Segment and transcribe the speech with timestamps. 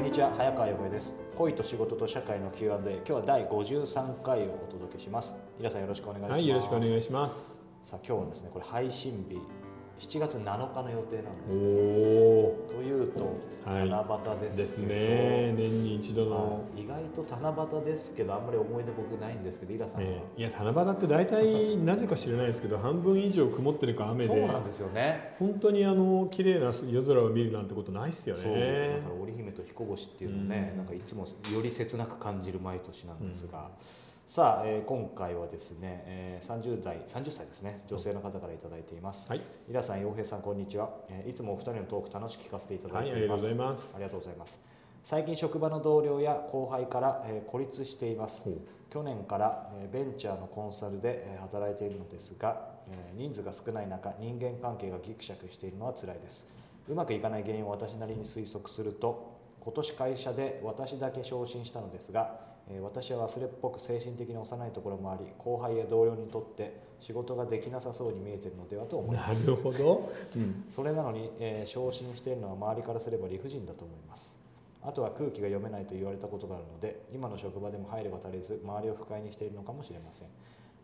[0.00, 1.14] にちは早川洋平です。
[1.36, 5.34] 恋と仕事と社会の Q&A 今日は第53回をお届けします。
[5.58, 6.32] 皆さんよろしくお願いします。
[6.32, 7.64] はい、よろしくお願いします。
[7.82, 9.38] さあ今日はですねこれ配信日
[10.02, 11.44] 7月7日の予定なんです。
[11.46, 13.88] おけどおというとはい。
[13.88, 15.54] 七夕ですけど、ですね。
[15.56, 16.54] 年に一度の。
[16.54, 20.40] はい意外と七夕ですけどあんまり思い出僕ないんですけどイラさんは、ええ。
[20.40, 24.34] いや七夕って大体なぜか知らないですけど半分以上曇ってるか雨で。
[24.34, 25.36] そうなんですよね。
[25.38, 28.44] 本当にあの綺麗な夜空を見るなんてことないっすよそう。
[28.52, 33.70] だねから織姫と彦星っていうのね、うんなんかいつもより切なく感じる毎年なんですが、
[34.32, 39.42] さあ、えー今回はですね、えー、30代30歳ですね女性の方からいただいています、はい。
[39.68, 43.94] イラさん洋平さんこんにちは、えーいつもお二人のトーク楽しく聞かせていただはいいあています、りがとうございます。
[43.94, 44.60] ありがとうございます。
[45.04, 48.48] 最近職場の同僚や後輩から、えー孤立しています。
[48.88, 56.46] 去年から、えーベンチャーのコンサルで、えー働いているのですが、えー人数が少ない中人間関係がギクシャクしているのは辛いです。
[56.88, 74.42] うまくいかない原因を私なりに推測すると今年会社で私だけ昇進したのですが、えー私は忘れっぽく精神的に幼いところもあり後輩や同僚にとって仕事ができなさそうに見えているのではと思いまなするほど、 うん、それなのに、えー昇進しているのは周りからすれば理不尽だと思います。
[74.84, 80.28] あとは空気が読めないと言われたことがあるので今の職場でも配慮が足りず周りを不快にしているのかもしれません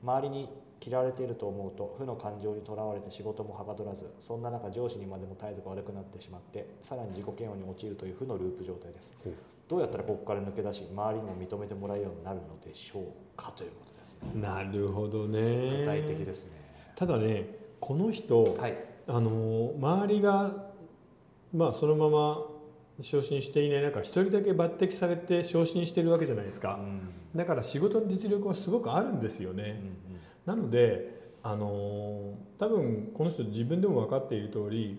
[0.03, 0.49] 周りに
[0.85, 9.17] 嫌われていると思うと負の感情にとらわれて仕事もはかどらずそんな中上司にまでも態度が悪くなってしまってさらに自己嫌悪に陥るという負のループ状態です。
[9.23, 9.33] ほう。
[9.69, 13.05] どうやったらここから抜け出し周りにも認めてもらえるようになるのでしょう
[13.37, 14.41] かということですね。
[14.41, 15.79] なるほどね。
[15.81, 16.53] 具体的ですね。
[16.97, 18.77] ただねこの人、はい。
[19.07, 20.53] あの周りが
[21.53, 22.47] まあそのまま
[23.01, 27.09] 昇進していない中一人だけ抜擢されて昇進してるわけじゃないですか、うん。
[27.35, 30.19] だから仕事の実力はすごくあるんですよね、うんうん
[30.49, 34.99] なのであの多分この人自分でも分かっている通り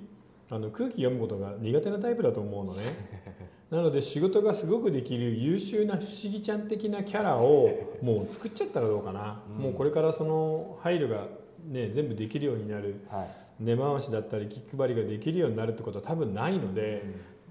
[0.51, 2.83] あの空気読むことが苦手なタイプだと思うのね。
[3.71, 7.69] なので仕事がすごくできる優秀な不思議ちゃん的なキャラを
[8.01, 9.63] もう作っちゃったらどうかな、うん。
[9.63, 11.27] もうこれからその配慮が、
[11.67, 13.01] ね、全部できるようになる。
[13.09, 13.63] はい。
[13.63, 17.03] 根回しだったり気配りができるようになるってことは多分ないので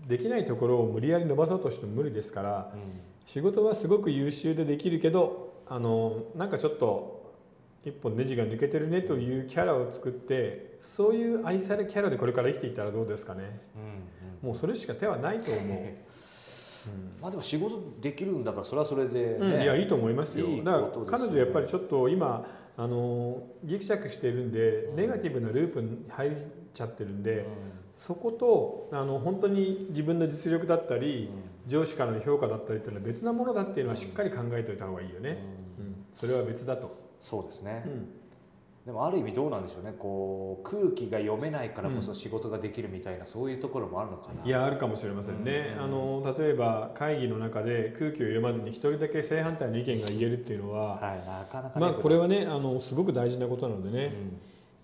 [0.07, 2.81] できないところを無理やり伸ばそうとしても無理ですからうん。
[3.27, 7.35] 仕事はすごく優秀でできるけどあのなんかちょっと
[7.85, 13.61] 一本ネジが抜けてるねというキャラを作ってそういう愛されキャラでこれから生きていったらどうですかね。
[13.77, 14.49] うんうん。
[14.49, 15.79] もうそれしか手はないと思う、
[17.21, 19.27] まあでも仕事できるんだからそれはそれで、ね。
[19.39, 20.47] うん、いやいいと思いますよ。
[20.47, 24.97] いいだから彼女やっぱりちょっと今あのギクシャクしてるんで、うん。
[24.97, 26.33] ネガティブなループに入っ
[26.73, 27.45] ちゃってるんで、うん。
[27.95, 31.31] そことあの本当に自分の実力だったり、
[31.67, 35.39] 上司からの評価だったりっていうのは別なものだっていうのはしっかり考えておいた方がいいよね、
[36.15, 38.09] それは別だと、そうですね、うん
[38.89, 39.93] でもある意味どうなんでしょうね。
[39.99, 44.43] こう空気が読めないからこそ仕事ができるみたいな、そういうところもあるのかな。
[44.43, 45.85] いやあるかもしれませんね、うん。
[45.85, 53.95] あの例えば会議の中で空気を読まずに一人だけ正反対の意見が言えるっていうのは、はいなかなかねまあこれはねあのすごく大事なことなのでうん。
[53.95, 54.11] ね、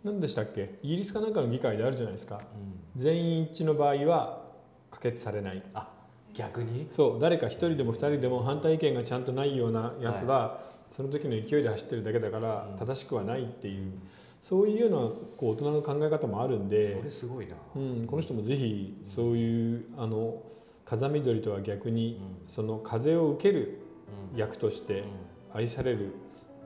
[0.04, 0.78] 何でしたっけ？
[0.82, 2.36] イギリスかなんかの議会であるじゃないですか。
[2.36, 3.00] うん。
[3.00, 4.42] 全員一致の場合は
[4.90, 5.62] 可決されない。
[5.72, 5.88] あ
[6.34, 6.86] 逆に？
[6.90, 12.76] そう誰か一人でも二人でも反対意見がちゃんとないようなやつは、その時の勢いで走ってるだけだからうん。
[12.76, 13.92] 正しくはないっていう、
[14.42, 14.96] そういうような
[15.36, 20.42] こう大人の考え方もあるんでそれすごいな、うん、この人もぜひそういうあの
[20.84, 23.78] 風見鶏とは逆に、うその風を受ける
[24.32, 24.38] うん。
[24.38, 25.06] 役としてうん。
[25.54, 26.14] 愛される、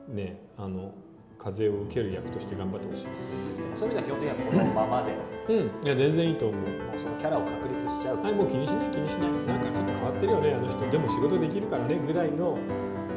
[0.07, 0.93] ね、あの
[1.39, 3.63] 風を受ける役として頑張ってほしいですね。
[3.73, 6.61] そういう意味では基本的にはこのままでもうん、いや全然いいと思う。
[6.61, 9.31] うそのキャラを確立しちゃうはい、もう気にしない気にしない。
[9.47, 10.91] なんかちょっと変わってるよねあの人。
[10.91, 12.59] でも仕事できるからねぐらいの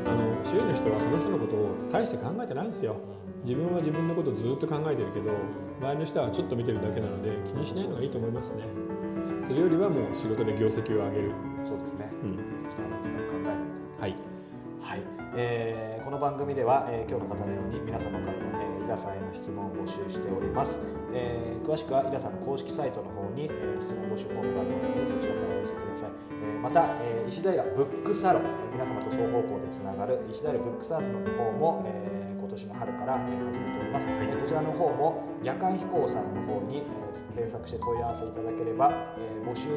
[0.07, 2.97] あの周囲の人はその人のことを大して考えてないんですよ。
[3.43, 5.35] 自分は自分のことをずっと考えてるけど
[5.83, 8.63] 周りの人はちょっと見てるだけなので気にしないのがいいと思いますね。
[9.49, 11.33] それよりはもう仕事で業績を上げる。
[11.67, 13.03] そうですね、うん、そしてあの考
[13.39, 14.17] えないとはい。
[14.81, 15.03] はい、
[15.37, 15.92] えー
[16.23, 20.79] 番組では、えー今日の方のように皆様からの、えーイラさんへの質問を募集しております、
[21.13, 39.69] えー詳しくはイラさんの公式サイトの方に、えー質問募集フォームがありますのでそちらからお寄せください、えーまた、えー石平ブックサロン皆様と双方向でつながる石平ブックサロンの方も、えー年の春から、えー始めております、えーこちらの方も夜間飛行さんの方に、えー検索して問い合わせいただければ、えー募集、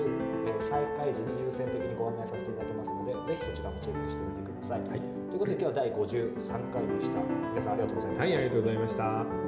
[0.48, 5.00] えー再開時に優先的にご案内させていただきますのでぜひそちらもチェックしてみてください、はい。
[5.00, 7.19] ということで今日は第53回でした。
[7.51, 9.45] 皆さんありがとうございました、はい、ありがとうございました。